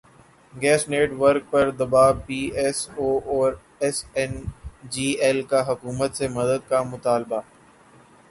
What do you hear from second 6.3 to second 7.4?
مدد کا مطالبہ